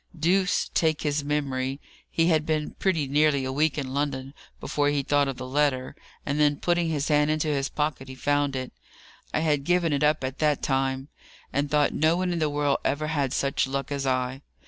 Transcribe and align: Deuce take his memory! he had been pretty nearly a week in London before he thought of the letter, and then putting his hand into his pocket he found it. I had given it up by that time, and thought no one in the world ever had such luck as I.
Deuce 0.19 0.71
take 0.73 1.03
his 1.03 1.23
memory! 1.23 1.79
he 2.09 2.25
had 2.25 2.43
been 2.43 2.71
pretty 2.79 3.07
nearly 3.07 3.45
a 3.45 3.51
week 3.51 3.77
in 3.77 3.93
London 3.93 4.33
before 4.59 4.89
he 4.89 5.03
thought 5.03 5.27
of 5.27 5.37
the 5.37 5.45
letter, 5.47 5.95
and 6.25 6.39
then 6.39 6.55
putting 6.57 6.89
his 6.89 7.09
hand 7.09 7.29
into 7.29 7.49
his 7.49 7.69
pocket 7.69 8.07
he 8.07 8.15
found 8.15 8.55
it. 8.55 8.73
I 9.31 9.41
had 9.41 9.63
given 9.63 9.93
it 9.93 10.01
up 10.03 10.19
by 10.21 10.31
that 10.31 10.63
time, 10.63 11.09
and 11.53 11.69
thought 11.69 11.93
no 11.93 12.17
one 12.17 12.33
in 12.33 12.39
the 12.39 12.49
world 12.49 12.79
ever 12.83 13.09
had 13.09 13.31
such 13.31 13.67
luck 13.67 13.91
as 13.91 14.07
I. 14.07 14.41